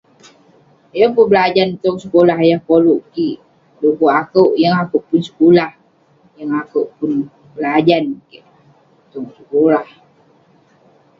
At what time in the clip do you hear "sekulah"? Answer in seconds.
2.03-2.39, 5.29-5.71, 9.37-9.85